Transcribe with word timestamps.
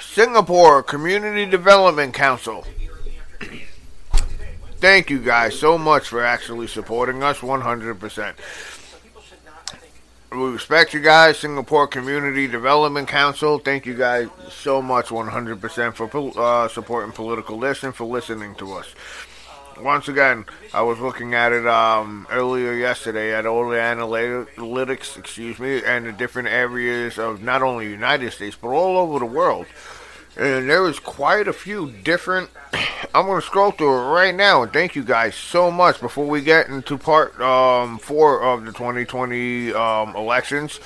Singapore 0.00 0.82
Community 0.82 1.46
Development 1.46 2.14
Council. 2.14 2.64
Thank 4.76 5.10
you 5.10 5.18
guys 5.18 5.58
so 5.58 5.78
much 5.78 6.08
for 6.08 6.24
actually 6.24 6.66
supporting 6.66 7.22
us 7.22 7.38
100%. 7.38 8.34
We 10.30 10.50
respect 10.50 10.94
you 10.94 11.00
guys, 11.00 11.38
Singapore 11.38 11.86
Community 11.86 12.46
Development 12.46 13.08
Council. 13.08 13.58
Thank 13.58 13.86
you 13.86 13.94
guys 13.94 14.28
so 14.50 14.82
much 14.82 15.06
100% 15.06 15.94
for 15.94 16.40
uh, 16.40 16.68
supporting 16.68 17.12
Political 17.12 17.56
Listen, 17.56 17.92
for 17.92 18.04
listening 18.04 18.54
to 18.56 18.72
us 18.74 18.94
once 19.82 20.08
again, 20.08 20.44
I 20.72 20.82
was 20.82 20.98
looking 20.98 21.34
at 21.34 21.52
it 21.52 21.66
um, 21.66 22.26
earlier 22.30 22.72
yesterday 22.72 23.34
at 23.34 23.46
all 23.46 23.68
the 23.68 23.76
analytics, 23.76 25.16
excuse 25.16 25.58
me, 25.58 25.82
and 25.84 26.06
the 26.06 26.12
different 26.12 26.48
areas 26.48 27.18
of 27.18 27.42
not 27.42 27.62
only 27.62 27.86
the 27.86 27.92
United 27.92 28.32
States 28.32 28.56
but 28.60 28.68
all 28.68 28.96
over 28.96 29.18
the 29.18 29.26
world. 29.26 29.66
And 30.36 30.68
there 30.68 30.86
is 30.88 30.98
quite 30.98 31.46
a 31.46 31.52
few 31.52 31.92
different. 32.02 32.50
I'm 33.14 33.26
going 33.26 33.40
to 33.40 33.46
scroll 33.46 33.70
through 33.70 33.96
it 33.96 34.12
right 34.12 34.34
now, 34.34 34.62
and 34.64 34.72
thank 34.72 34.96
you 34.96 35.04
guys 35.04 35.36
so 35.36 35.70
much. 35.70 36.00
Before 36.00 36.26
we 36.26 36.40
get 36.40 36.68
into 36.68 36.98
part 36.98 37.40
um, 37.40 37.98
four 37.98 38.42
of 38.42 38.64
the 38.64 38.72
2020 38.72 39.72
um, 39.72 40.16
elections, 40.16 40.80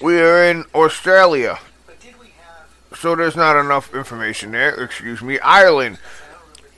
we 0.00 0.20
are 0.20 0.44
in 0.44 0.64
Australia, 0.74 1.58
so 2.94 3.16
there's 3.16 3.34
not 3.34 3.56
enough 3.56 3.92
information 3.94 4.52
there. 4.52 4.74
Excuse 4.84 5.22
me, 5.22 5.40
Ireland. 5.40 5.98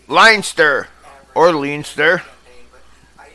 Leinster 0.09 0.89
or 1.35 1.53
Leinster. 1.53 2.23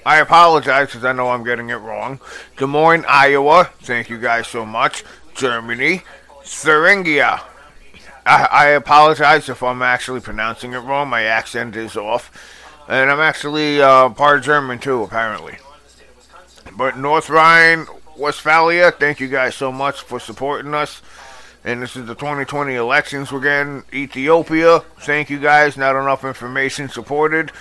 I 0.05 0.17
apologize 0.17 0.87
because 0.87 1.03
I 1.03 1.13
know 1.13 1.29
I'm 1.29 1.43
getting 1.43 1.69
it 1.69 1.75
wrong. 1.75 2.19
Des 2.57 2.65
Moines, 2.65 3.05
Iowa. 3.07 3.69
Thank 3.81 4.09
you 4.09 4.17
guys 4.17 4.47
so 4.47 4.65
much. 4.65 5.03
Germany. 5.35 6.03
Thuringia. 6.43 7.41
I, 8.25 8.47
I 8.51 8.67
apologize 8.69 9.49
if 9.49 9.61
I'm 9.61 9.81
actually 9.81 10.21
pronouncing 10.21 10.73
it 10.73 10.79
wrong. 10.79 11.09
My 11.09 11.23
accent 11.23 11.75
is 11.75 11.97
off. 11.97 12.31
And 12.87 13.11
I'm 13.11 13.19
actually 13.19 13.81
uh, 13.81 14.09
part 14.09 14.43
German 14.43 14.79
too, 14.79 15.03
apparently. 15.03 15.57
But 16.75 16.97
North 16.97 17.29
Rhine, 17.29 17.85
Westphalia, 18.17 18.91
thank 18.91 19.19
you 19.19 19.27
guys 19.27 19.55
so 19.55 19.71
much 19.71 20.01
for 20.01 20.19
supporting 20.19 20.73
us 20.73 21.01
and 21.69 21.83
this 21.83 21.95
is 21.95 22.07
the 22.07 22.15
2020 22.15 22.73
elections 22.73 23.31
we're 23.31 23.41
getting. 23.41 23.83
Ethiopia, 23.93 24.79
thank 25.01 25.29
you 25.29 25.39
guys. 25.39 25.77
Not 25.77 25.95
enough 25.95 26.25
information 26.25 26.89
supported 26.89 27.51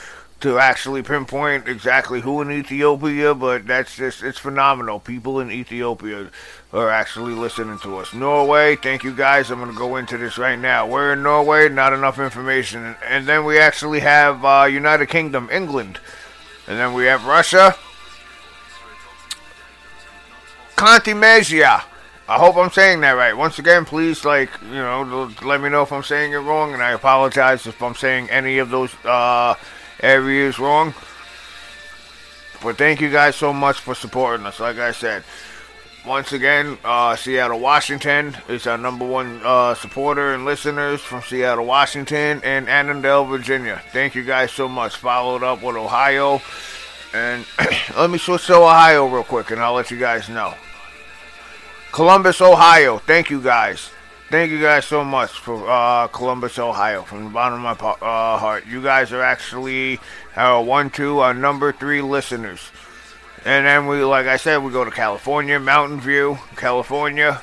to 0.41 0.59
actually 0.59 1.03
pinpoint 1.03 1.69
exactly 1.69 2.23
who 2.23 2.41
in 2.41 2.51
Ethiopia, 2.51 3.35
but 3.35 3.67
that's 3.67 3.97
just, 3.97 4.23
it's 4.23 4.39
phenomenal. 4.39 4.99
People 4.99 5.41
in 5.41 5.51
Ethiopia 5.51 6.31
are 6.73 6.89
actually 6.89 7.35
listening 7.35 7.79
to 7.81 7.99
us. 7.99 8.15
Norway, 8.15 8.77
thank 8.77 9.05
you 9.05 9.15
guys. 9.15 9.51
I'm 9.51 9.59
going 9.59 9.73
to 9.73 9.77
go 9.77 9.97
into 9.97 10.17
this 10.17 10.39
right 10.39 10.59
now. 10.59 10.87
We're 10.87 11.13
in 11.13 11.23
Norway, 11.23 11.69
not 11.69 11.93
enough 11.93 12.19
information. 12.19 12.97
And 13.07 13.27
then 13.27 13.45
we 13.45 13.59
actually 13.59 14.01
have 14.01 14.43
uh, 14.43 14.69
United 14.71 15.11
Kingdom, 15.11 15.51
England. 15.53 16.01
And 16.67 16.79
then 16.79 16.95
we 16.95 17.05
have 17.05 17.27
Russia. 17.27 17.75
Contimezia. 20.77 21.83
I 22.29 22.39
hope 22.39 22.59
I'm 22.59 22.71
saying 22.71 23.01
that 23.01 23.13
right. 23.13 23.35
Once 23.35 23.59
again, 23.59 23.87
please, 23.87 24.23
like, 24.23 24.51
you 24.67 24.75
know, 24.75 25.33
let 25.43 25.63
me 25.63 25.71
know 25.71 25.81
if 25.81 25.91
I'm 25.91 26.03
saying 26.03 26.33
it 26.33 26.37
wrong, 26.37 26.75
and 26.75 26.83
I 26.83 26.91
apologize 26.91 27.67
if 27.67 27.83
I'm 27.83 27.95
saying 27.95 28.29
any 28.29 28.59
of 28.59 28.69
those 28.69 28.95
uh, 29.07 29.55
areas 30.03 30.59
wrong. 30.59 30.93
But 32.63 32.77
thank 32.77 33.01
you 33.01 33.11
guys 33.11 33.35
so 33.35 33.55
much 33.55 33.79
for 33.81 33.95
supporting 33.95 34.45
us. 34.45 34.61
Like 34.61 34.77
I 34.77 34.93
said, 34.93 35.25
once 36.07 36.33
again, 36.33 36.77
uh, 36.85 37.17
Seattle, 37.17 37.61
Washington 37.61 38.37
is 38.47 38.67
our 38.67 38.77
number 38.77 39.07
one 39.07 39.41
uh, 39.43 39.75
supporter 39.75 40.35
and 40.35 40.45
listeners 40.45 41.01
from 41.01 41.23
Seattle, 41.23 41.65
Washington, 41.65 42.43
and 42.45 42.69
Annandale, 42.69 43.25
Virginia. 43.25 43.81
Thank 43.93 44.15
you 44.15 44.23
guys 44.23 44.53
so 44.53 44.69
much. 44.69 44.97
Followed 44.97 45.43
up 45.43 45.63
with 45.63 45.77
Ohio. 45.77 46.43
And 47.15 47.47
let 47.97 48.11
me 48.11 48.19
switch 48.19 48.49
to 48.49 48.57
Ohio 48.57 49.07
real 49.07 49.25
quick, 49.25 49.51
and 49.51 49.63
I'll 49.63 49.73
let 49.73 49.91
you 49.91 49.99
guys 49.99 50.29
know. 50.29 50.53
Columbus, 51.93 52.41
Ohio. 52.41 52.99
Thank 52.99 53.31
you 53.31 53.41
guys. 53.41 53.91
Thank 54.31 54.51
you 54.51 54.61
guys 54.61 54.85
so 54.85 55.05
much 55.05 55.31
for 55.31 55.69
uh, 55.71 56.07
Columbus, 56.09 56.59
Ohio, 56.59 57.03
from 57.03 57.25
the 57.25 57.31
bottom 57.31 57.65
of 57.65 57.81
my 57.81 57.89
uh, 57.91 58.39
heart. 58.39 58.67
You 58.67 58.83
guys 58.83 59.11
are 59.11 59.23
actually 59.23 59.99
our 60.37 60.63
one, 60.63 60.91
two, 60.91 61.21
our 61.21 61.33
number 61.33 61.73
three 61.73 62.03
listeners. 62.03 62.71
And 63.47 63.67
then 63.67 63.87
we, 63.87 64.05
like 64.05 64.27
I 64.27 64.37
said, 64.37 64.59
we 64.59 64.71
go 64.71 64.85
to 64.85 64.91
California, 64.91 65.59
Mountain 65.59 66.01
View, 66.01 66.39
California. 66.57 67.41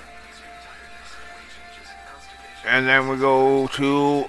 And 2.67 2.87
then 2.87 3.07
we 3.07 3.17
go 3.17 3.67
to 3.67 4.25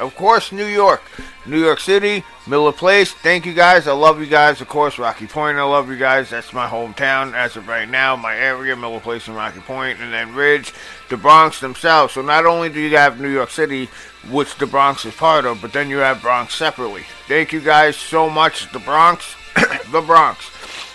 of 0.00 0.16
course, 0.16 0.50
New 0.50 0.66
York. 0.66 1.02
New 1.46 1.58
York 1.58 1.80
City, 1.80 2.22
Miller 2.46 2.72
Place. 2.72 3.12
Thank 3.12 3.46
you 3.46 3.54
guys. 3.54 3.88
I 3.88 3.92
love 3.92 4.20
you 4.20 4.26
guys. 4.26 4.60
Of 4.60 4.68
course, 4.68 4.98
Rocky 4.98 5.26
Point. 5.26 5.56
I 5.56 5.62
love 5.62 5.88
you 5.90 5.96
guys. 5.96 6.30
That's 6.30 6.52
my 6.52 6.68
hometown 6.68 7.34
as 7.34 7.56
of 7.56 7.66
right 7.66 7.88
now. 7.88 8.14
My 8.14 8.36
area, 8.36 8.76
Miller 8.76 9.00
Place 9.00 9.26
and 9.26 9.36
Rocky 9.36 9.60
Point, 9.60 10.00
and 10.00 10.12
then 10.12 10.34
Ridge, 10.34 10.74
the 11.08 11.16
Bronx 11.16 11.58
themselves. 11.60 12.12
So 12.12 12.22
not 12.22 12.44
only 12.44 12.68
do 12.68 12.80
you 12.80 12.96
have 12.96 13.20
New 13.20 13.30
York 13.30 13.50
City, 13.50 13.88
which 14.30 14.54
the 14.56 14.66
Bronx 14.66 15.04
is 15.04 15.14
part 15.14 15.46
of, 15.46 15.62
but 15.62 15.72
then 15.72 15.88
you 15.88 15.96
have 15.98 16.20
Bronx 16.20 16.54
separately. 16.54 17.04
Thank 17.26 17.52
you 17.52 17.60
guys 17.60 17.96
so 17.96 18.28
much. 18.28 18.70
The 18.72 18.80
Bronx, 18.80 19.34
the 19.90 20.02
Bronx. 20.02 20.50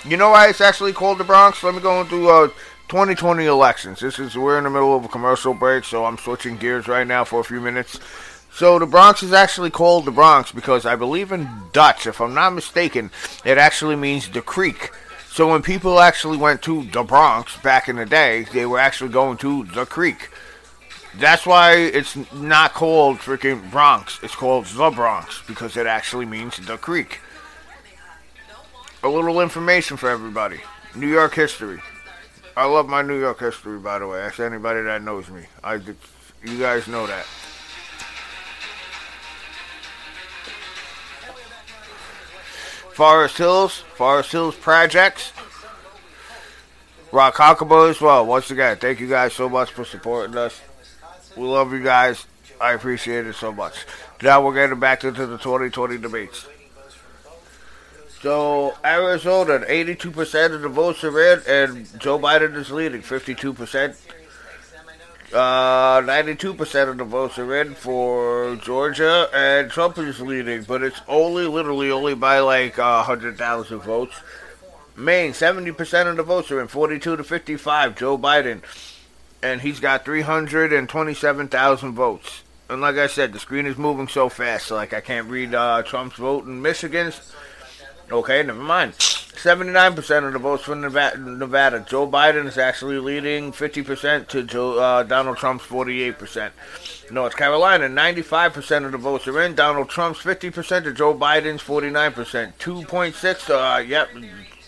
You 0.05 0.17
know 0.17 0.29
why 0.29 0.49
it's 0.49 0.61
actually 0.61 0.93
called 0.93 1.17
the 1.17 1.23
Bronx? 1.23 1.63
Let 1.63 1.73
me 1.73 1.81
go 1.81 2.01
into 2.01 2.29
uh, 2.29 2.47
2020 2.87 3.45
elections. 3.45 3.99
This 3.99 4.19
is 4.19 4.37
we're 4.37 4.59
in 4.59 4.63
the 4.65 4.69
middle 4.69 4.95
of 4.95 5.03
a 5.03 5.07
commercial 5.07 5.55
break, 5.55 5.83
so 5.83 6.05
I'm 6.05 6.19
switching 6.19 6.57
gears 6.57 6.87
right 6.87 7.07
now 7.07 7.23
for 7.23 7.39
a 7.39 7.43
few 7.43 7.59
minutes. 7.59 7.99
So 8.55 8.79
the 8.79 8.85
Bronx 8.85 9.21
is 9.21 9.33
actually 9.33 9.69
called 9.69 10.05
the 10.05 10.11
Bronx 10.11 10.53
because 10.53 10.85
I 10.85 10.95
believe 10.95 11.33
in 11.33 11.49
Dutch, 11.73 12.07
if 12.07 12.21
I'm 12.21 12.33
not 12.33 12.53
mistaken, 12.53 13.11
it 13.43 13.57
actually 13.57 13.97
means 13.97 14.29
the 14.29 14.41
creek. 14.41 14.91
So 15.27 15.51
when 15.51 15.61
people 15.61 15.99
actually 15.99 16.37
went 16.37 16.61
to 16.61 16.83
the 16.85 17.03
Bronx 17.03 17.57
back 17.57 17.89
in 17.89 17.97
the 17.97 18.05
day, 18.05 18.45
they 18.53 18.65
were 18.65 18.79
actually 18.79 19.11
going 19.11 19.35
to 19.39 19.65
the 19.65 19.85
creek. 19.85 20.29
That's 21.15 21.45
why 21.45 21.73
it's 21.73 22.15
not 22.31 22.73
called 22.73 23.17
freaking 23.17 23.69
Bronx. 23.71 24.19
It's 24.23 24.35
called 24.35 24.67
the 24.67 24.89
Bronx 24.89 25.41
because 25.45 25.75
it 25.75 25.85
actually 25.85 26.25
means 26.25 26.55
the 26.55 26.77
creek. 26.77 27.19
A 29.03 29.09
little 29.09 29.41
information 29.41 29.97
for 29.97 30.09
everybody. 30.09 30.61
New 30.95 31.09
York 31.09 31.35
history. 31.35 31.81
I 32.55 32.63
love 32.67 32.87
my 32.87 33.01
New 33.01 33.19
York 33.19 33.41
history, 33.41 33.79
by 33.79 33.99
the 33.99 34.07
way. 34.07 34.21
Ask 34.21 34.39
anybody 34.39 34.81
that 34.83 35.03
knows 35.03 35.29
me. 35.29 35.43
I, 35.61 35.81
you 36.45 36.57
guys 36.57 36.87
know 36.87 37.05
that. 37.05 37.25
Forest 42.95 43.37
Hills, 43.37 43.79
Forest 43.95 44.31
Hills 44.31 44.55
Projects, 44.55 45.33
Rock 47.11 47.35
Huckable 47.35 47.89
as 47.89 47.99
well. 47.99 48.25
Once 48.25 48.49
again, 48.51 48.77
thank 48.77 49.01
you 49.01 49.09
guys 49.09 49.33
so 49.33 49.49
much 49.49 49.71
for 49.71 49.83
supporting 49.83 50.37
us. 50.37 50.61
We 51.35 51.43
love 51.43 51.73
you 51.73 51.83
guys. 51.83 52.25
I 52.61 52.71
appreciate 52.71 53.27
it 53.27 53.35
so 53.35 53.51
much. 53.51 53.73
Now 54.23 54.45
we're 54.45 54.53
getting 54.53 54.79
back 54.79 55.03
into 55.03 55.25
the 55.25 55.37
2020 55.37 55.97
debates. 55.97 56.47
So 58.21 58.77
Arizona, 58.85 59.65
82% 59.67 60.53
of 60.53 60.61
the 60.61 60.69
votes 60.69 61.03
are 61.03 61.33
in, 61.33 61.41
and 61.49 61.99
Joe 61.99 62.17
Biden 62.17 62.55
is 62.55 62.71
leading, 62.71 63.01
52%. 63.01 63.97
Uh, 65.35 65.99
92% 65.99 66.89
of 66.89 66.97
the 66.97 67.03
votes 67.03 67.37
are 67.37 67.59
in 67.59 67.75
for 67.75 68.55
Georgia, 68.55 69.27
and 69.33 69.69
Trump 69.69 69.97
is 69.97 70.21
leading, 70.21 70.63
but 70.63 70.81
it's 70.81 71.01
only, 71.09 71.45
literally, 71.45 71.91
only 71.91 72.15
by 72.15 72.39
like 72.39 72.79
uh, 72.79 73.03
100,000 73.03 73.79
votes. 73.79 74.15
Maine, 74.95 75.33
70% 75.33 76.07
of 76.07 76.15
the 76.15 76.23
votes 76.23 76.51
are 76.51 76.61
in, 76.61 76.69
42 76.69 77.17
to 77.17 77.23
55, 77.25 77.97
Joe 77.97 78.17
Biden. 78.17 78.61
And 79.43 79.59
he's 79.59 79.81
got 79.81 80.05
327,000 80.05 81.91
votes. 81.91 82.43
And 82.69 82.79
like 82.79 82.95
I 82.95 83.07
said, 83.07 83.33
the 83.33 83.39
screen 83.39 83.65
is 83.65 83.77
moving 83.77 84.07
so 84.07 84.29
fast, 84.29 84.71
like 84.71 84.93
I 84.93 85.01
can't 85.01 85.29
read 85.29 85.53
uh, 85.53 85.83
Trump's 85.83 86.15
vote 86.15 86.45
in 86.45 86.61
Michigan's. 86.61 87.33
Okay, 88.09 88.41
never 88.41 88.63
mind. 88.63 88.93
79% 89.37 90.27
of 90.27 90.33
the 90.33 90.39
votes 90.39 90.63
from 90.63 90.81
Nevada. 90.81 91.85
Joe 91.87 92.07
Biden 92.07 92.47
is 92.47 92.57
actually 92.57 92.99
leading 92.99 93.51
50% 93.51 94.27
to 94.29 94.43
Joe, 94.43 94.79
uh, 94.79 95.03
Donald 95.03 95.37
Trump's 95.37 95.65
48%. 95.65 96.51
North 97.11 97.35
Carolina, 97.35 97.87
95% 97.87 98.85
of 98.85 98.91
the 98.91 98.97
votes 98.97 99.27
are 99.27 99.41
in. 99.41 99.55
Donald 99.55 99.89
Trump's 99.89 100.19
50% 100.19 100.83
to 100.83 100.93
Joe 100.93 101.13
Biden's 101.13 101.61
49%. 101.61 102.53
2.6, 102.57 103.49
uh, 103.49 103.79
yep, 103.79 104.09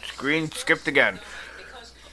screen 0.03 0.51
skipped 0.51 0.87
again. 0.87 1.19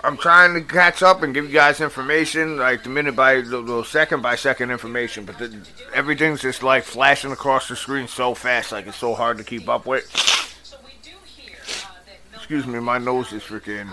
I'm 0.05 0.19
trying 0.19 0.53
to 0.53 0.61
catch 0.61 1.03
up 1.03 1.23
and 1.23 1.33
give 1.33 1.47
you 1.47 1.53
guys 1.53 1.81
information, 1.81 2.59
like 2.59 2.83
the 2.83 2.91
minute 2.91 3.17
by 3.17 3.37
the, 3.37 3.63
the 3.63 3.85
second 3.85 4.21
by 4.21 4.37
second 4.37 4.71
information, 4.71 5.25
but 5.25 5.39
the, 5.39 5.67
everything's 5.95 6.43
just 6.43 6.63
like 6.63 6.85
flashing 6.85 7.33
across 7.33 7.69
the 7.69 7.77
screen 7.77 8.07
so 8.07 8.35
fast, 8.35 8.71
like 8.71 8.87
it's 8.87 8.99
so 8.99 9.15
hard 9.15 9.39
to 9.39 9.45
keep 9.45 9.67
up 9.67 9.87
with. 9.87 10.05
Excuse 12.45 12.67
me, 12.67 12.79
my 12.79 12.99
nose 12.99 13.33
is 13.33 13.43
freaking. 13.43 13.89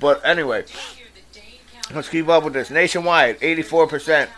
But 0.00 0.24
anyway, 0.24 0.64
let's 1.94 2.08
keep 2.08 2.26
up 2.28 2.44
with 2.44 2.54
this. 2.54 2.70
Nationwide, 2.70 3.38
84%. 3.40 4.30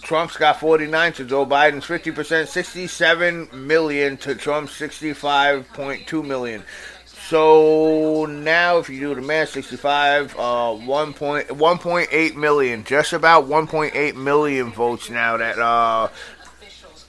Trump's 0.00 0.38
got 0.38 0.58
49 0.58 1.12
to 1.12 1.24
Joe 1.26 1.44
Biden's 1.44 1.84
50%, 1.84 2.46
67 2.48 3.50
million 3.52 4.16
to 4.16 4.34
Trump's 4.34 4.72
65.2 4.72 6.26
million. 6.26 6.64
So 7.28 8.26
now, 8.26 8.78
if 8.78 8.90
you 8.90 9.00
do 9.00 9.14
the 9.14 9.22
math, 9.22 9.50
65, 9.50 10.34
uh, 10.38 10.74
1 10.74 11.14
point, 11.14 11.48
1.8 11.48 12.36
million, 12.36 12.84
just 12.84 13.12
about 13.12 13.48
1.8 13.48 14.14
million 14.14 14.72
votes 14.72 15.08
now 15.08 15.38
that 15.38 15.58
uh, 15.58 16.08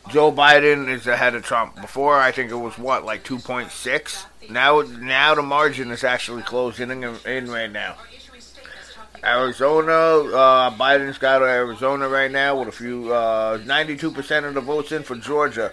Joe 0.10 0.32
Biden 0.32 0.88
is 0.88 1.08
ahead 1.08 1.34
of 1.36 1.44
Trump. 1.44 1.82
Before, 1.82 2.16
I 2.20 2.32
think 2.32 2.52
it 2.52 2.56
was 2.56 2.78
what, 2.78 3.06
like 3.06 3.24
2.6. 3.24 4.26
Now, 4.50 4.82
now 4.82 5.34
the 5.34 5.42
margin 5.42 5.90
is 5.92 6.04
actually 6.04 6.44
closing 6.44 6.92
in, 6.92 7.16
in 7.26 7.50
right 7.50 7.72
now. 7.72 7.96
Arizona, 9.24 9.92
uh, 9.92 10.72
Biden's 10.78 11.18
got 11.18 11.42
Arizona 11.42 12.08
right 12.08 12.32
now 12.32 12.60
with 12.60 12.68
a 12.68 12.72
few, 12.72 13.12
uh, 13.12 13.58
92% 13.58 14.48
of 14.48 14.54
the 14.54 14.62
votes 14.62 14.92
in 14.92 15.02
for 15.02 15.16
Georgia. 15.16 15.72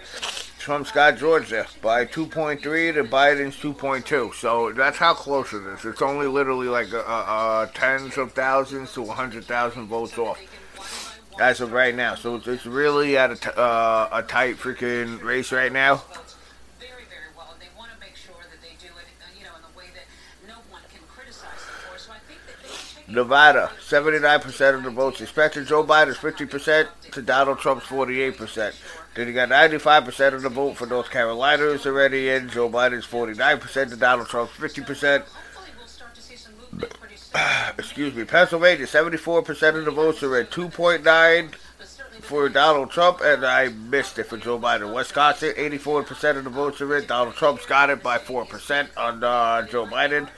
Trump's 0.57 0.91
got 0.91 1.17
Georgia 1.17 1.67
by 1.81 2.05
2.3 2.05 2.61
to 2.61 3.03
Biden's 3.03 3.55
2.2. 3.57 4.33
So 4.33 4.71
that's 4.71 4.97
how 4.97 5.13
close 5.13 5.53
it 5.53 5.61
is. 5.63 5.85
It's 5.85 6.01
only 6.01 6.25
literally 6.25 6.67
like 6.67 6.91
a, 6.91 7.01
a 7.01 7.69
tens 7.75 8.17
of 8.17 8.31
thousands 8.31 8.93
to 8.93 9.03
100,000 9.03 9.85
votes 9.85 10.17
off 10.17 10.39
as 11.39 11.61
of 11.61 11.71
right 11.71 11.95
now. 11.95 12.15
So 12.15 12.35
it's, 12.35 12.65
really 12.65 13.17
at 13.17 13.31
a, 13.31 13.35
t- 13.35 13.49
uh, 13.55 14.09
a 14.11 14.23
tight 14.23 14.57
freaking 14.57 15.21
race 15.23 15.51
right 15.51 15.71
now. 15.71 16.01
Nevada, 23.13 23.69
79% 23.79 24.75
of 24.75 24.83
the 24.83 24.89
votes 24.89 25.21
expected. 25.21 25.67
Joe 25.67 25.83
Biden's 25.83 26.17
50% 26.17 26.87
to 27.11 27.21
Donald 27.21 27.59
Trump's 27.59 27.85
48%. 27.85 28.73
Then 29.13 29.27
you 29.27 29.33
got 29.33 29.49
95% 29.49 30.33
of 30.33 30.41
the 30.41 30.49
vote 30.49 30.77
for 30.77 30.87
North 30.87 31.11
Carolina 31.11 31.65
is 31.65 31.85
already 31.85 32.29
in. 32.29 32.49
Joe 32.49 32.69
Biden's 32.69 33.05
49% 33.05 33.89
to 33.91 33.95
Donald 33.97 34.27
Trump's 34.27 34.53
50%. 34.53 35.23
Excuse 37.77 38.13
me. 38.13 38.25
Pennsylvania, 38.25 38.85
74% 38.85 39.77
of 39.77 39.85
the 39.85 39.91
votes 39.91 40.23
are 40.23 40.35
at 40.37 40.51
2.9 40.51 41.55
for 42.21 42.47
Donald 42.47 42.91
Trump, 42.91 43.21
and 43.21 43.45
I 43.45 43.69
missed 43.69 44.17
it 44.19 44.25
for 44.25 44.37
Joe 44.37 44.59
Biden. 44.59 44.93
Wisconsin, 44.93 45.53
84% 45.55 46.37
of 46.37 46.43
the 46.43 46.49
votes 46.49 46.81
are 46.81 46.97
in. 46.97 47.05
Donald 47.05 47.35
Trump's 47.35 47.65
got 47.65 47.89
it 47.89 48.03
by 48.03 48.17
4% 48.17 48.87
on 48.97 49.23
uh, 49.23 49.67
Joe 49.67 49.85
Biden. 49.85 50.29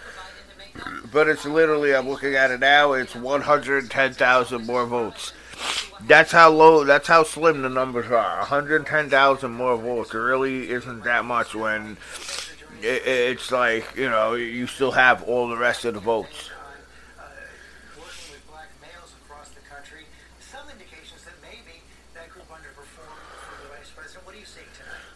But 1.11 1.29
it's 1.29 1.45
literally, 1.45 1.95
I'm 1.95 2.09
looking 2.09 2.35
at 2.35 2.51
it 2.51 2.59
now, 2.59 2.93
it's 2.93 3.15
110,000 3.15 4.65
more 4.65 4.85
votes. 4.85 5.33
That's 6.01 6.31
how 6.31 6.49
low, 6.49 6.83
that's 6.83 7.07
how 7.07 7.23
slim 7.23 7.61
the 7.61 7.69
numbers 7.69 8.11
are. 8.11 8.39
110,000 8.39 9.51
more 9.51 9.77
votes. 9.77 10.13
It 10.13 10.17
really 10.17 10.69
isn't 10.69 11.03
that 11.03 11.23
much 11.23 11.55
when 11.55 11.97
it, 12.81 13.07
it's 13.07 13.51
like, 13.51 13.95
you 13.95 14.09
know, 14.09 14.33
you 14.33 14.67
still 14.67 14.91
have 14.91 15.23
all 15.23 15.47
the 15.47 15.57
rest 15.57 15.85
of 15.85 15.93
the 15.93 16.01
votes. 16.01 16.49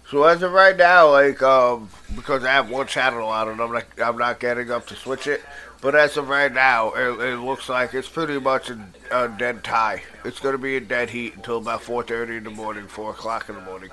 So 0.09 0.23
as 0.23 0.41
of 0.41 0.51
right 0.53 0.75
now, 0.75 1.11
like 1.11 1.41
um, 1.43 1.87
because 2.15 2.43
I 2.43 2.53
have 2.53 2.71
one 2.71 2.87
channel 2.87 3.27
on 3.27 3.49
and 3.49 3.61
I'm 3.61 3.71
not, 3.71 3.85
I'm 4.03 4.17
not 4.17 4.39
getting 4.39 4.71
up 4.71 4.87
to 4.87 4.95
switch 4.95 5.27
it. 5.27 5.41
But 5.81 5.93
as 5.93 6.17
of 6.17 6.27
right 6.27 6.51
now, 6.51 6.91
it, 6.93 7.21
it 7.21 7.37
looks 7.37 7.69
like 7.69 7.93
it's 7.93 8.09
pretty 8.09 8.39
much 8.39 8.71
a, 8.71 8.79
a 9.11 9.29
dead 9.29 9.63
tie. 9.63 10.01
It's 10.25 10.39
going 10.39 10.53
to 10.53 10.57
be 10.57 10.75
a 10.77 10.81
dead 10.81 11.11
heat 11.11 11.35
until 11.35 11.57
about 11.57 11.81
4:30 11.81 12.37
in 12.37 12.43
the 12.43 12.49
morning, 12.49 12.87
4 12.87 13.11
o'clock 13.11 13.49
in 13.49 13.55
the 13.55 13.61
morning, 13.61 13.91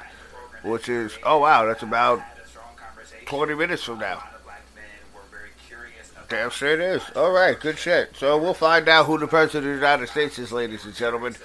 which 0.62 0.88
is 0.88 1.16
oh 1.22 1.38
wow, 1.38 1.66
that's 1.66 1.82
about 1.82 2.22
20 3.26 3.54
minutes 3.54 3.82
from 3.82 3.98
now. 3.98 4.24
Damn 6.30 6.50
straight 6.50 6.80
is. 6.80 7.02
All 7.14 7.30
right, 7.30 7.60
good 7.60 7.76
shit. 7.76 8.16
So 8.16 8.38
we'll 8.38 8.54
find 8.54 8.88
out 8.88 9.04
who 9.04 9.19
the 9.19 9.28
president 9.28 9.66
of 9.66 9.70
the 9.80 9.86
United 9.86 10.08
States 10.08 10.38
is, 10.38 10.50
ladies 10.50 10.86
and 10.86 10.94
gentlemen, 10.94 11.36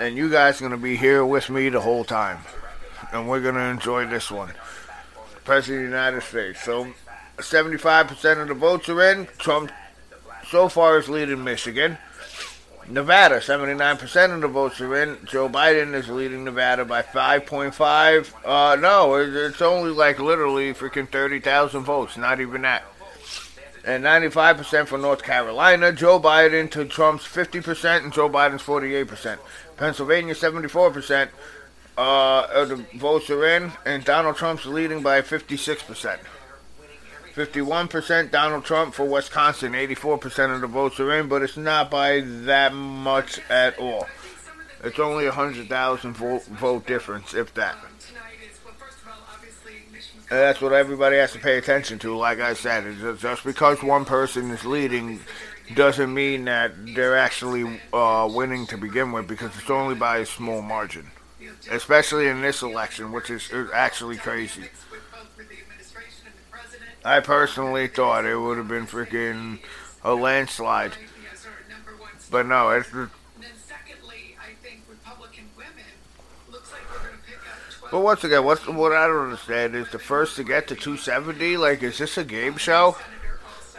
and 0.00 0.16
you 0.16 0.28
guys 0.28 0.56
are 0.56 0.68
going 0.68 0.72
to 0.72 0.84
be 0.84 0.96
here 0.96 1.24
with 1.24 1.48
me 1.48 1.68
the 1.68 1.80
whole 1.80 2.04
time 2.04 2.38
and 3.12 3.28
we're 3.28 3.40
going 3.40 3.54
to 3.54 3.60
enjoy 3.60 4.06
this 4.06 4.30
one. 4.30 4.52
President 5.44 5.84
of 5.84 5.90
the 5.90 5.96
United 5.96 6.22
States. 6.22 6.62
So, 6.62 6.92
75% 7.38 8.42
of 8.42 8.48
the 8.48 8.54
votes 8.54 8.88
are 8.88 9.02
in. 9.10 9.26
Trump 9.38 9.70
so 10.48 10.68
far 10.68 10.98
is 10.98 11.08
leading 11.08 11.42
Michigan. 11.44 11.98
Nevada, 12.88 13.36
79% 13.36 14.34
of 14.34 14.40
the 14.42 14.48
votes 14.48 14.80
are 14.80 15.02
in. 15.02 15.18
Joe 15.24 15.48
Biden 15.48 15.94
is 15.94 16.08
leading 16.08 16.44
Nevada 16.44 16.84
by 16.84 17.02
5.5. 17.02 18.32
Uh, 18.44 18.76
no, 18.76 19.14
it's 19.14 19.62
only 19.62 19.90
like 19.90 20.18
literally 20.18 20.74
freaking 20.74 21.08
30,000 21.08 21.82
votes, 21.82 22.16
not 22.16 22.40
even 22.40 22.62
that. 22.62 22.84
And 23.86 24.04
95% 24.04 24.86
for 24.86 24.98
North 24.98 25.22
Carolina. 25.22 25.92
Joe 25.92 26.20
Biden 26.20 26.70
to 26.72 26.84
Trump's 26.84 27.26
50%, 27.26 28.04
and 28.04 28.12
Joe 28.12 28.28
Biden's 28.28 28.62
48%. 28.62 29.38
Pennsylvania, 29.76 30.34
74% 30.34 31.28
uh, 31.96 32.64
the 32.64 32.84
votes 32.94 33.30
are 33.30 33.44
in, 33.46 33.72
and 33.84 34.04
Donald 34.04 34.36
Trump's 34.36 34.66
leading 34.66 35.02
by 35.02 35.22
56%. 35.22 36.18
51% 37.34 38.30
Donald 38.30 38.64
Trump 38.64 38.94
for 38.94 39.04
Wisconsin. 39.04 39.72
84% 39.72 40.54
of 40.54 40.60
the 40.60 40.66
votes 40.66 41.00
are 41.00 41.18
in, 41.18 41.28
but 41.28 41.42
it's 41.42 41.56
not 41.56 41.90
by 41.90 42.20
that 42.20 42.72
much 42.72 43.40
at 43.50 43.78
all. 43.78 44.06
It's 44.84 44.98
only 44.98 45.24
a 45.24 45.28
100,000 45.28 46.12
vote, 46.12 46.44
vote 46.44 46.86
difference, 46.86 47.34
if 47.34 47.52
that. 47.54 47.76
And 50.30 50.40
that's 50.40 50.60
what 50.60 50.72
everybody 50.72 51.16
has 51.16 51.32
to 51.32 51.38
pay 51.38 51.58
attention 51.58 51.98
to. 52.00 52.16
Like 52.16 52.40
I 52.40 52.54
said, 52.54 53.18
just 53.18 53.44
because 53.44 53.82
one 53.82 54.04
person 54.04 54.50
is 54.50 54.64
leading 54.64 55.20
doesn't 55.74 56.12
mean 56.12 56.44
that 56.44 56.72
they're 56.94 57.16
actually 57.16 57.80
uh, 57.92 58.28
winning 58.32 58.66
to 58.66 58.76
begin 58.76 59.12
with, 59.12 59.26
because 59.26 59.56
it's 59.56 59.70
only 59.70 59.94
by 59.94 60.18
a 60.18 60.26
small 60.26 60.62
margin 60.62 61.10
especially 61.70 62.28
in 62.28 62.42
this 62.42 62.62
election, 62.62 63.12
which 63.12 63.30
is 63.30 63.50
actually 63.72 64.16
crazy. 64.16 64.64
I 67.04 67.20
personally 67.20 67.88
thought 67.88 68.24
it 68.24 68.36
would 68.36 68.56
have 68.56 68.68
been 68.68 68.86
freaking 68.86 69.60
a 70.02 70.14
landslide, 70.14 70.92
but 72.30 72.46
no, 72.46 72.70
it's. 72.70 72.88
But 77.90 78.00
once 78.00 78.24
again, 78.24 78.44
what's 78.44 78.66
what 78.66 78.92
I 78.92 79.06
don't 79.06 79.24
understand 79.24 79.76
is 79.76 79.88
the 79.90 79.98
first 79.98 80.36
to 80.36 80.44
get 80.44 80.66
to 80.68 80.74
270. 80.74 81.58
Like, 81.58 81.82
is 81.82 81.98
this 81.98 82.18
a 82.18 82.24
game 82.24 82.56
show? 82.56 82.96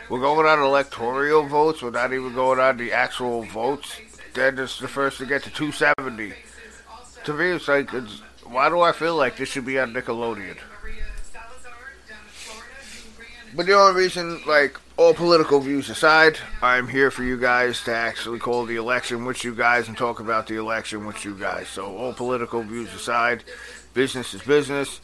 We're 0.07 0.21
going 0.21 0.45
on 0.45 0.59
electoral 0.59 1.47
votes. 1.47 1.81
We're 1.81 1.89
not 1.89 2.13
even 2.13 2.33
going 2.33 2.59
on 2.59 2.77
the 2.77 2.93
actual 2.93 3.43
votes. 3.43 3.99
Then 4.33 4.59
it's 4.59 4.79
the 4.79 4.87
first 4.87 5.17
to 5.17 5.25
get 5.25 5.43
to 5.43 5.49
270 5.49 6.33
to 7.25 7.33
me, 7.33 7.51
it's 7.51 7.67
like, 7.67 7.93
it's, 7.93 8.21
why 8.43 8.69
do 8.69 8.81
I 8.81 8.91
feel 8.91 9.15
like 9.15 9.37
this 9.37 9.49
should 9.49 9.65
be 9.65 9.79
on 9.79 9.93
Nickelodeon? 9.93 10.57
But 13.55 13.67
the 13.67 13.73
only 13.73 14.01
reason, 14.01 14.41
like, 14.45 14.79
all 14.97 15.13
political 15.13 15.59
views 15.61 15.89
aside, 15.89 16.37
I'm 16.61 16.87
here 16.87 17.09
for 17.09 17.23
you 17.23 17.37
guys 17.37 17.81
to 17.83 17.95
actually 17.95 18.39
call 18.39 18.65
the 18.65 18.75
election 18.75 19.23
with 19.23 19.43
you 19.43 19.55
guys 19.55 19.87
and 19.87 19.97
talk 19.97 20.19
about 20.19 20.47
the 20.47 20.57
election 20.57 21.05
with 21.05 21.23
you 21.23 21.37
guys. 21.37 21.69
So, 21.69 21.95
all 21.95 22.13
political 22.13 22.63
views 22.63 22.93
aside, 22.93 23.45
business 23.93 24.33
is 24.33 24.41
business. 24.41 24.99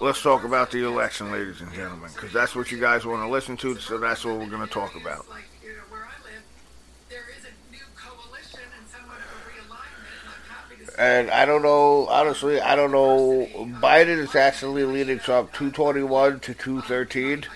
Let's 0.00 0.22
talk 0.22 0.44
about 0.44 0.70
the 0.70 0.86
election, 0.86 1.30
ladies 1.30 1.60
and 1.60 1.72
gentlemen, 1.74 2.10
because 2.14 2.32
that's 2.32 2.56
what 2.56 2.72
you 2.72 2.80
guys 2.80 3.04
want 3.04 3.22
to 3.22 3.28
listen 3.28 3.58
to, 3.58 3.76
so 3.76 3.98
that's 3.98 4.24
what 4.24 4.38
we're 4.38 4.46
going 4.46 4.66
to 4.66 4.72
talk 4.72 4.96
about. 4.96 5.26
And 11.00 11.30
I 11.30 11.46
don't 11.46 11.62
know, 11.62 12.06
honestly, 12.08 12.60
I 12.60 12.76
don't 12.76 12.92
know. 12.92 13.48
Biden 13.80 14.18
is 14.18 14.34
actually 14.34 14.84
leading 14.84 15.18
Trump 15.18 15.50
221 15.54 16.40
to 16.40 16.52
213. 16.52 17.46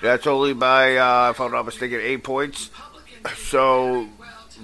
That's 0.00 0.26
only 0.26 0.54
by, 0.54 0.96
uh, 0.96 1.28
if 1.28 1.38
I'm 1.38 1.52
not 1.52 1.66
mistaken, 1.66 2.00
eight 2.02 2.24
points. 2.24 2.70
So 3.36 4.08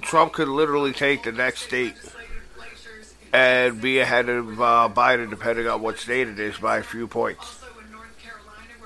Trump 0.01 0.33
could 0.33 0.49
literally 0.49 0.95
take 0.95 1.25
the 1.25 1.33
next 1.33 1.61
state 1.61 1.95
and 3.35 3.83
be 3.83 3.99
ahead 3.99 4.31
of 4.31 4.62
uh, 4.62 4.89
Biden, 4.91 5.29
depending 5.29 5.67
on 5.67 5.83
what 5.83 5.99
state 5.99 6.27
it 6.27 6.39
is, 6.39 6.57
by 6.57 6.79
a 6.79 6.83
few 6.83 7.07
points. 7.07 7.62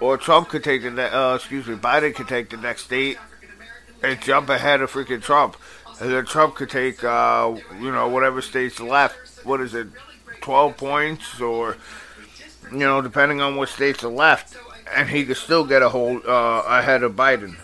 Or 0.00 0.18
Trump 0.18 0.48
could 0.48 0.64
take 0.64 0.82
the, 0.82 0.90
ne- 0.90 1.08
uh, 1.08 1.36
excuse 1.36 1.68
me, 1.68 1.76
Biden 1.76 2.16
could 2.16 2.26
take 2.26 2.50
the 2.50 2.56
next 2.56 2.86
state 2.86 3.16
and 4.02 4.20
jump 4.20 4.48
ahead 4.48 4.80
of 4.80 4.90
freaking 4.90 5.22
Trump. 5.22 5.56
And 6.00 6.12
then 6.12 6.24
Trump 6.24 6.56
could 6.56 6.68
take, 6.68 7.04
uh, 7.04 7.54
you 7.80 7.92
know, 7.92 8.08
whatever 8.08 8.42
state's 8.42 8.80
left 8.80 9.25
what 9.46 9.60
is 9.60 9.74
it, 9.74 9.88
12 10.40 10.76
points 10.76 11.40
or, 11.40 11.76
you 12.70 12.78
know, 12.78 13.00
depending 13.00 13.40
on 13.40 13.56
what 13.56 13.68
states 13.68 14.04
are 14.04 14.10
left, 14.10 14.56
and 14.94 15.08
he 15.08 15.24
could 15.24 15.36
still 15.36 15.64
get 15.64 15.82
a 15.82 15.88
hold 15.88 16.24
uh, 16.26 16.62
ahead 16.66 17.02
of 17.02 17.14
Biden. 17.14 17.56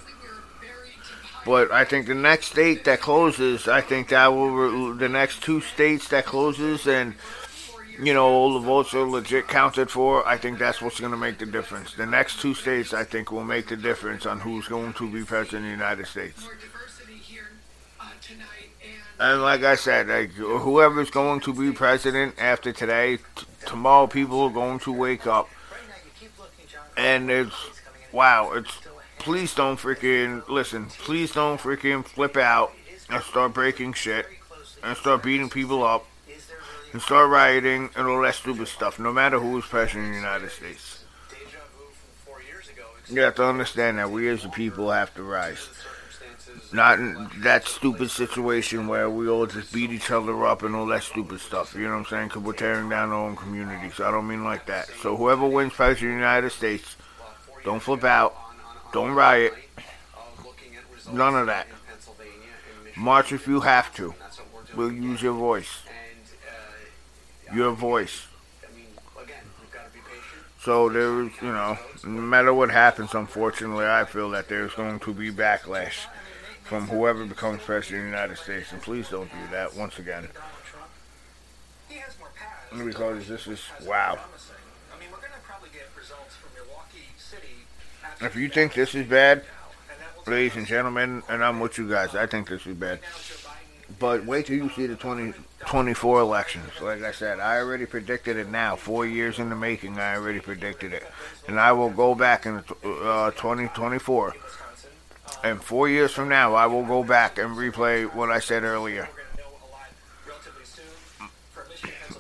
But 1.45 1.73
I 1.73 1.85
think 1.85 2.07
the 2.07 2.15
next 2.15 2.47
state 2.47 2.85
that 2.85 3.01
closes, 3.01 3.67
I 3.67 3.81
think 3.81 4.09
that 4.09 4.29
will 4.29 4.95
the 4.95 5.09
next 5.09 5.43
two 5.43 5.61
states 5.61 6.09
that 6.09 6.25
closes 6.25 6.87
and 6.87 7.15
you 7.99 8.15
know 8.15 8.27
all 8.27 8.55
the 8.55 8.61
votes 8.61 8.95
are 8.95 9.03
legit 9.03 9.49
counted 9.49 9.91
for. 9.91 10.27
I 10.27 10.39
think 10.39 10.59
that's 10.59 10.81
what's 10.81 11.01
going 11.01 11.11
to 11.11 11.19
make 11.19 11.39
the 11.39 11.47
difference. 11.47 11.95
The 11.95 12.07
next 12.07 12.41
two 12.41 12.55
states, 12.55 12.95
I 12.95 13.03
think, 13.03 13.33
will 13.33 13.45
make 13.45 13.67
the 13.67 13.77
difference 13.77 14.25
on 14.25 14.39
who's 14.39 14.69
going 14.69 14.93
to 14.95 15.11
be 15.11 15.25
president 15.25 15.65
of 15.65 15.65
the 15.65 15.71
United 15.71 16.07
States. 16.07 16.47
And 19.23 19.41
like 19.41 19.63
I 19.63 19.77
said, 19.77 20.09
like 20.09 20.33
whoever's 20.33 21.11
going 21.11 21.39
to 21.43 21.55
be 21.55 21.71
president 21.71 22.35
after 22.39 22.73
today, 22.73 23.19
t- 23.19 23.47
tomorrow 23.67 24.09
people 24.09 24.41
are 24.41 24.51
going 24.51 24.81
to 24.81 24.93
wake 24.93 25.29
up, 25.29 25.49
and 26.97 27.31
it's 27.31 27.55
wow. 28.11 28.51
It's 28.55 28.77
please 29.21 29.55
don't 29.55 29.79
freaking 29.79 30.49
listen. 30.49 30.87
Please 30.87 31.31
don't 31.31 31.61
freaking 31.61 32.05
flip 32.05 32.37
out 32.37 32.73
and 33.11 33.23
start 33.23 33.55
breaking 33.55 33.93
shit 33.93 34.27
and 34.83 34.97
start 34.97 35.23
beating 35.23 35.49
people 35.49 35.85
up 35.85 36.05
and 36.93 37.01
start 37.01 37.31
rioting 37.31 37.91
and 37.95 38.09
all 38.09 38.23
that 38.23 38.35
stupid 38.35 38.67
stuff. 38.67 38.99
No 38.99 39.13
matter 39.13 39.39
who 39.39 39.57
is 39.57 39.65
president 39.67 40.07
in 40.07 40.11
the 40.11 40.19
United 40.19 40.51
States, 40.51 41.05
you 43.09 43.21
have 43.21 43.37
to 43.37 43.45
understand 43.45 43.99
that 43.99 44.11
we 44.11 44.29
as 44.29 44.45
a 44.45 44.49
people 44.49 44.91
have 44.91 45.15
to 45.15 45.23
rise. 45.23 45.69
Not 46.73 46.99
in 46.99 47.29
that 47.41 47.67
stupid 47.67 48.11
situation 48.11 48.89
where 48.89 49.11
we 49.11 49.29
all 49.29 49.47
just 49.47 49.73
beat 49.75 49.91
each 49.91 50.11
other 50.11 50.47
up 50.47 50.63
and 50.63 50.75
all 50.75 50.87
that 50.87 51.03
stupid 51.03 51.41
stuff. 51.41 51.75
You 51.75 51.83
know 51.83 51.91
what 51.91 51.97
I'm 51.97 52.05
saying? 52.07 52.29
Because 52.29 52.43
we're 52.43 52.55
tearing 52.55 52.89
down 52.89 53.11
our 53.11 53.27
own 53.27 53.37
communities. 53.37 54.01
I 54.01 54.11
don't 54.11 54.27
mean 54.27 54.43
like 54.43 54.65
that. 54.67 54.89
So 55.03 55.15
whoever 55.15 55.47
wins 55.47 55.75
president 55.75 56.13
of 56.13 56.17
the 56.17 56.21
United 56.21 56.51
States, 56.51 56.97
don't 57.63 57.81
flip 57.81 58.05
out. 58.05 58.35
Don't 58.93 59.13
riot. 59.13 59.53
None 61.13 61.35
of 61.37 61.47
that. 61.47 61.67
March 62.97 63.33
if 63.33 63.47
you 63.47 63.61
have 63.61 63.95
to. 63.97 64.15
We'll 64.75 64.93
use 64.93 65.21
your 65.21 65.35
voice. 65.35 65.83
Your 67.55 67.73
voice. 67.73 68.27
So 70.61 70.89
there's, 70.89 71.33
you 71.43 71.49
know, 71.49 71.77
no 72.05 72.21
matter 72.21 72.55
what 72.55 72.71
happens, 72.71 73.15
unfortunately, 73.15 73.85
I 73.85 74.05
feel 74.05 74.31
that 74.31 74.49
there's 74.49 74.73
going 74.75 75.01
to 75.01 75.13
be 75.13 75.31
backlash 75.31 76.07
from 76.65 76.89
whoever 76.89 77.25
becomes 77.25 77.63
president 77.63 78.01
of 78.01 78.05
the 78.05 78.11
United 78.11 78.39
States. 78.39 78.73
And 78.73 78.81
please 78.83 79.09
don't 79.09 79.31
do 79.31 79.51
that 79.51 79.75
once 79.75 79.99
again. 79.99 80.29
Because 82.85 83.29
this 83.29 83.47
is, 83.47 83.61
wow. 83.85 84.19
If 88.21 88.37
you 88.37 88.49
think 88.49 88.75
this 88.75 88.95
is 88.95 89.07
bad, 89.07 89.45
ladies 90.27 90.57
and 90.57 90.67
gentlemen, 90.67 91.23
and 91.29 91.45
I'm 91.45 91.61
with 91.61 91.77
you 91.77 91.89
guys, 91.89 92.15
I 92.15 92.27
think 92.27 92.49
this 92.49 92.67
is 92.67 92.77
bad. 92.77 93.01
But 93.99 94.25
wait 94.25 94.47
till 94.47 94.57
you 94.57 94.71
see 94.71 94.87
the 94.87 94.95
2024 94.95 96.21
elections. 96.21 96.71
Like 96.81 97.03
I 97.03 97.13
said, 97.13 97.41
I 97.41 97.59
already 97.59 97.85
predicted 97.85 98.37
it 98.37 98.49
now. 98.49 98.77
Four 98.77 99.07
years 99.07 99.39
in 99.39 99.51
the 99.51 99.57
making, 99.57 99.99
I 99.99 100.15
already 100.17 100.41
predicted 100.41 100.93
it. 100.93 101.05
And 101.49 101.61
I 101.61 101.73
will 101.73 101.91
go 101.91 102.15
back 102.15 102.47
in 102.47 102.57
uh, 102.85 103.31
2024 103.33 104.35
and 105.43 105.63
four 105.63 105.89
years 105.89 106.13
from 106.13 106.29
now, 106.29 106.55
I 106.55 106.67
will 106.67 106.85
go 106.85 107.03
back 107.03 107.39
and 107.39 107.57
replay 107.57 108.13
what 108.13 108.31
I 108.31 108.39
said 108.39 108.63
earlier. 108.63 109.09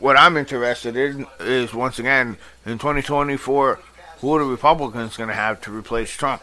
What 0.00 0.16
I'm 0.16 0.36
interested 0.36 0.96
in 0.96 1.26
is, 1.38 1.72
once 1.72 1.98
again, 1.98 2.36
in 2.66 2.78
2024, 2.78 3.78
who 4.20 4.34
are 4.34 4.38
the 4.40 4.50
Republicans 4.50 5.16
going 5.16 5.28
to 5.28 5.34
have 5.34 5.60
to 5.62 5.72
replace 5.72 6.10
Trump? 6.10 6.42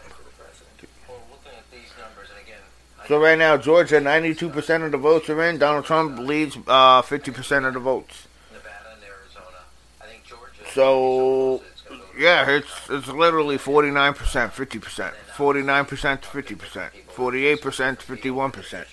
So 3.10 3.20
right 3.20 3.36
now, 3.36 3.56
Georgia, 3.56 4.00
92% 4.00 4.84
of 4.84 4.92
the 4.92 4.96
votes 4.96 5.28
are 5.28 5.42
in. 5.42 5.58
Donald 5.58 5.84
Trump 5.84 6.20
leads 6.20 6.56
uh, 6.68 7.02
50% 7.02 7.66
of 7.66 7.74
the 7.74 7.80
votes. 7.80 8.28
Nevada 8.52 8.70
and 8.94 9.02
Arizona 9.02 9.56
I 10.00 10.04
think 10.04 10.24
Georgia 10.24 10.72
So 10.72 11.60
yeah, 12.20 12.50
it's 12.50 12.90
it's 12.90 13.08
literally 13.08 13.56
49%, 13.56 14.14
50%, 14.14 15.12
49% 15.34 16.20
to 16.20 16.28
50%, 16.28 16.90
48% 17.14 17.98
to 17.98 18.16
51%. 18.16 18.86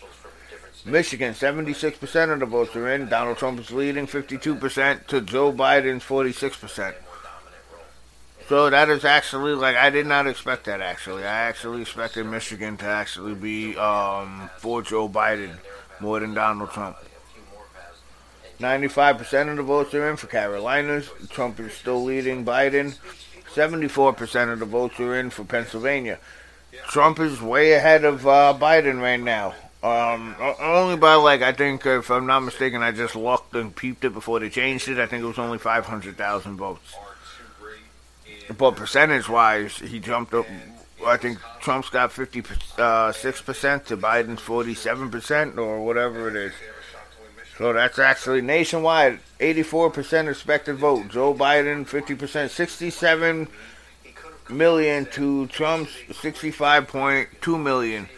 Michigan, 0.86 1.34
76% 1.34 2.32
of 2.34 2.40
the 2.40 2.46
votes 2.46 2.74
are 2.78 2.90
in. 2.94 3.10
Donald 3.10 3.38
Trump 3.38 3.60
is 3.60 3.72
leading 3.72 4.08
52% 4.08 5.08
to 5.08 5.20
Joe 5.20 5.52
Biden's 5.52 6.04
46%. 6.06 6.96
So 8.48 8.70
that 8.70 8.88
is 8.88 9.04
actually 9.04 9.56
like 9.56 9.76
I 9.76 9.90
did 9.90 10.08
not 10.08 10.26
expect 10.26 10.64
that. 10.66 10.80
Actually, 10.80 11.24
I 11.24 11.50
actually 11.50 11.82
expected 11.82 12.26
Michigan 12.26 12.78
to 12.78 12.86
actually 12.86 13.36
be 13.36 13.76
um, 13.76 14.50
for 14.58 14.82
Joe 14.82 15.10
Biden 15.10 15.58
more 16.00 16.22
than 16.22 16.34
Donald 16.34 16.72
Trump. 16.72 16.96
95% 18.60 19.50
of 19.52 19.58
the 19.58 19.64
votes 19.64 19.94
are 19.94 20.10
in 20.10 20.18
for 20.18 20.28
Carolinas. 20.28 21.10
Trump 21.30 21.60
is 21.60 21.74
still 21.74 22.04
leading 22.04 22.44
Biden. 22.44 22.98
74% 23.54 24.54
of 24.54 24.60
the 24.60 24.66
votes 24.66 25.00
are 25.00 25.16
in 25.20 25.30
for 25.30 25.44
Pennsylvania. 25.44 26.20
Trump 26.90 27.20
is 27.20 27.42
way 27.42 27.74
ahead 27.74 28.04
of 28.04 28.26
uh, 28.28 28.58
Biden 28.60 29.02
right 29.02 29.20
now. 29.20 29.54
Um, 29.84 30.36
only 30.60 30.98
by 30.98 31.16
like 31.16 31.42
I 31.42 31.54
think, 31.54 31.86
if 31.86 32.10
I'm 32.10 32.26
not 32.26 32.42
mistaken, 32.42 32.82
I 32.82 32.92
just 32.92 33.16
looked 33.16 33.54
and 33.54 33.76
peeped 33.76 34.04
it 34.06 34.14
before 34.14 34.40
they 34.40 34.50
changed 34.50 34.88
it. 34.90 34.98
I 34.98 35.06
think 35.06 35.24
it 35.24 35.28
was 35.28 35.38
only 35.38 35.60
500,000 35.60 36.58
votes. 36.58 36.96
But 38.58 38.76
percentage-wise, 38.76 39.78
he 39.78 40.00
jumped 40.00 40.34
up. 40.34 40.46
I 41.06 41.18
think 41.18 41.38
Trump's 41.62 41.90
got 41.90 42.12
56% 42.12 42.80
uh, 42.80 43.12
to 43.80 43.98
Biden's 43.98 44.42
47% 44.42 45.58
or 45.58 45.84
whatever 45.86 46.28
it 46.30 46.36
is. 46.36 46.54
So 47.58 47.74
that's 47.74 47.98
actually 47.98 48.42
nationwide 48.42 49.20
84% 49.40 50.30
expected 50.30 50.76
vote. 50.76 51.10
Joe 51.10 51.34
Biden 51.34 51.88
50%, 51.88 52.50
67 52.50 53.48
million 54.50 55.06
to 55.08 55.48
Trump's 55.48 55.92
65.2 56.10 57.62
million. 57.62 58.10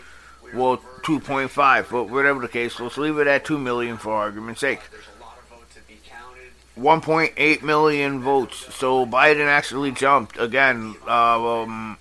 Well, 0.54 0.78
2.5, 1.04 1.92
but 1.92 2.10
whatever 2.10 2.42
the 2.42 2.48
case, 2.50 2.80
let's 2.80 2.98
leave 2.98 3.18
it 3.18 3.28
at 3.28 3.46
2 3.46 3.58
million 3.58 3.98
for 3.98 4.14
argument's 4.14 4.62
sake. 4.62 4.82
1.8 6.78 7.62
million 7.62 8.22
votes. 8.22 8.74
So 8.76 9.06
Biden 9.06 9.48
actually 9.48 9.92
jumped 9.92 10.38
again. 10.40 10.96
Uh, 11.08 11.62
um, 11.62 11.98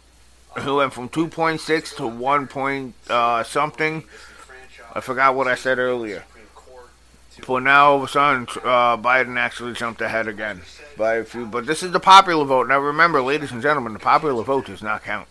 he 0.63 0.71
went 0.71 0.93
from 0.93 1.09
2.6 1.09 1.97
to 1.97 2.07
1 2.07 2.47
point 2.49 2.95
uh, 3.09 3.43
something. 3.45 4.05
I 4.93 5.01
forgot 5.01 5.35
what 5.37 5.47
I 5.47 5.55
said 5.55 5.79
earlier. 5.79 6.25
But 7.47 7.63
now 7.63 7.91
all 7.91 7.97
of 7.97 8.03
a 8.03 8.09
sudden, 8.09 8.47
uh, 8.63 8.97
Biden 8.97 9.39
actually 9.39 9.73
jumped 9.73 10.01
ahead 10.01 10.29
again 10.29 10.63
by 10.97 11.17
a 11.17 11.25
few. 11.25 11.47
But 11.47 11.67
this 11.67 11.83
is 11.83 11.93
the 11.93 12.01
popular 12.01 12.45
vote. 12.45 12.69
Now 12.69 12.79
remember, 12.79 13.23
ladies 13.23 13.53
and 13.53 13.63
gentlemen, 13.63 13.93
the 13.93 13.99
popular 13.99 14.43
vote 14.43 14.67
does 14.67 14.83
not 14.83 15.03
count. 15.03 15.29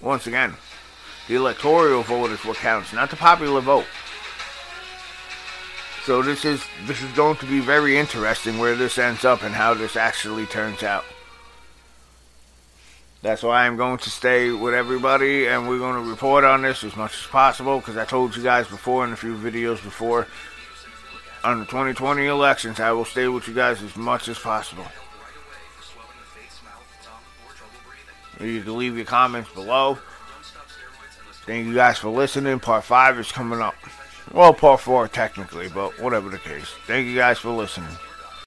Once 0.00 0.26
again, 0.26 0.54
the 1.26 1.34
electoral 1.34 2.02
vote 2.02 2.30
is 2.30 2.44
what 2.44 2.56
counts, 2.56 2.92
not 2.92 3.10
the 3.10 3.16
popular 3.16 3.60
vote. 3.60 3.86
So 6.04 6.22
this 6.22 6.44
is 6.44 6.64
this 6.86 7.02
is 7.02 7.12
going 7.12 7.36
to 7.36 7.46
be 7.46 7.60
very 7.60 7.98
interesting 7.98 8.58
where 8.58 8.74
this 8.74 8.96
ends 8.96 9.24
up 9.24 9.42
and 9.42 9.54
how 9.54 9.74
this 9.74 9.94
actually 9.94 10.46
turns 10.46 10.82
out. 10.82 11.04
That's 13.20 13.42
why 13.42 13.66
I'm 13.66 13.76
going 13.76 13.98
to 13.98 14.10
stay 14.10 14.52
with 14.52 14.74
everybody 14.74 15.48
and 15.48 15.68
we're 15.68 15.78
going 15.78 16.02
to 16.02 16.08
report 16.08 16.44
on 16.44 16.62
this 16.62 16.84
as 16.84 16.94
much 16.94 17.14
as 17.14 17.26
possible 17.26 17.78
because 17.78 17.96
I 17.96 18.04
told 18.04 18.36
you 18.36 18.42
guys 18.42 18.68
before 18.68 19.04
in 19.04 19.12
a 19.12 19.16
few 19.16 19.34
videos 19.36 19.82
before 19.82 20.28
on 21.42 21.58
the 21.58 21.64
2020 21.64 22.26
elections 22.26 22.78
I 22.78 22.92
will 22.92 23.04
stay 23.04 23.26
with 23.26 23.48
you 23.48 23.54
guys 23.54 23.82
as 23.82 23.96
much 23.96 24.28
as 24.28 24.38
possible. 24.38 24.86
You 28.40 28.62
can 28.62 28.78
leave 28.78 28.96
your 28.96 29.04
comments 29.04 29.50
below. 29.52 29.98
Thank 31.44 31.66
you 31.66 31.74
guys 31.74 31.98
for 31.98 32.10
listening. 32.10 32.60
Part 32.60 32.84
5 32.84 33.18
is 33.18 33.32
coming 33.32 33.60
up. 33.60 33.74
Well, 34.32 34.54
part 34.54 34.80
4 34.80 35.08
technically, 35.08 35.68
but 35.68 35.98
whatever 36.00 36.28
the 36.28 36.38
case. 36.38 36.72
Thank 36.86 37.08
you 37.08 37.16
guys 37.16 37.38
for 37.38 37.50
listening. 37.50 37.96